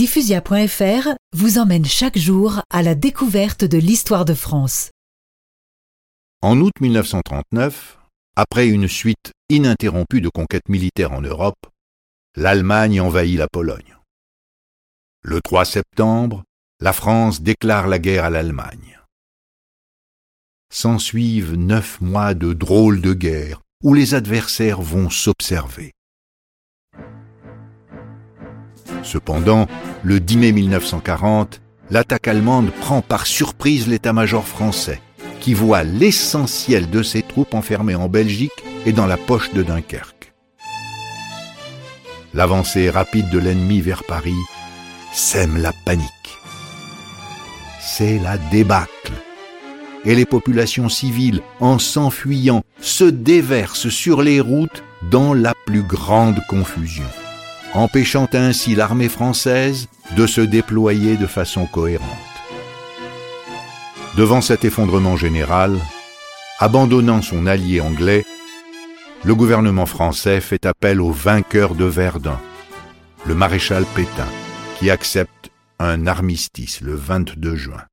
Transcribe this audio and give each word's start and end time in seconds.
Diffusia.fr 0.00 1.10
vous 1.36 1.58
emmène 1.58 1.84
chaque 1.84 2.16
jour 2.16 2.62
à 2.70 2.82
la 2.82 2.94
découverte 2.94 3.64
de 3.64 3.76
l'histoire 3.76 4.24
de 4.24 4.32
France. 4.32 4.92
En 6.40 6.58
août 6.62 6.72
1939, 6.80 7.98
après 8.34 8.66
une 8.68 8.88
suite 8.88 9.32
ininterrompue 9.50 10.22
de 10.22 10.30
conquêtes 10.30 10.70
militaires 10.70 11.12
en 11.12 11.20
Europe, 11.20 11.66
l'Allemagne 12.34 12.98
envahit 13.02 13.36
la 13.36 13.46
Pologne. 13.46 13.98
Le 15.22 15.42
3 15.42 15.66
septembre, 15.66 16.44
la 16.80 16.94
France 16.94 17.42
déclare 17.42 17.86
la 17.86 17.98
guerre 17.98 18.24
à 18.24 18.30
l'Allemagne. 18.30 19.00
S'ensuivent 20.72 21.56
neuf 21.56 22.00
mois 22.00 22.32
de 22.32 22.54
drôles 22.54 23.02
de 23.02 23.12
guerre 23.12 23.60
où 23.84 23.92
les 23.92 24.14
adversaires 24.14 24.80
vont 24.80 25.10
s'observer. 25.10 25.92
Cependant, 29.02 29.66
le 30.02 30.20
10 30.20 30.36
mai 30.38 30.52
1940, 30.52 31.60
l'attaque 31.90 32.28
allemande 32.28 32.70
prend 32.70 33.02
par 33.02 33.26
surprise 33.26 33.88
l'état-major 33.88 34.46
français, 34.46 35.00
qui 35.40 35.54
voit 35.54 35.82
l'essentiel 35.82 36.88
de 36.88 37.02
ses 37.02 37.22
troupes 37.22 37.54
enfermées 37.54 37.94
en 37.94 38.08
Belgique 38.08 38.64
et 38.86 38.92
dans 38.92 39.06
la 39.06 39.16
poche 39.16 39.52
de 39.52 39.62
Dunkerque. 39.62 40.32
L'avancée 42.32 42.90
rapide 42.90 43.28
de 43.30 43.38
l'ennemi 43.38 43.80
vers 43.80 44.04
Paris 44.04 44.32
sème 45.12 45.56
la 45.56 45.72
panique. 45.84 46.06
C'est 47.80 48.18
la 48.20 48.38
débâcle. 48.38 49.12
Et 50.04 50.14
les 50.14 50.24
populations 50.24 50.88
civiles, 50.88 51.42
en 51.58 51.78
s'enfuyant, 51.78 52.62
se 52.80 53.04
déversent 53.04 53.88
sur 53.88 54.22
les 54.22 54.40
routes 54.40 54.82
dans 55.10 55.34
la 55.34 55.52
plus 55.66 55.82
grande 55.82 56.40
confusion 56.48 57.04
empêchant 57.74 58.28
ainsi 58.32 58.74
l'armée 58.74 59.08
française 59.08 59.88
de 60.16 60.26
se 60.26 60.40
déployer 60.40 61.16
de 61.16 61.26
façon 61.26 61.66
cohérente. 61.66 62.08
Devant 64.16 64.40
cet 64.40 64.64
effondrement 64.64 65.16
général, 65.16 65.78
abandonnant 66.58 67.22
son 67.22 67.46
allié 67.46 67.80
anglais, 67.80 68.24
le 69.24 69.34
gouvernement 69.34 69.86
français 69.86 70.40
fait 70.40 70.66
appel 70.66 71.00
au 71.00 71.10
vainqueur 71.10 71.74
de 71.74 71.84
Verdun, 71.84 72.40
le 73.26 73.34
maréchal 73.34 73.84
Pétain, 73.94 74.28
qui 74.78 74.90
accepte 74.90 75.50
un 75.78 76.06
armistice 76.06 76.80
le 76.80 76.94
22 76.94 77.54
juin. 77.54 77.89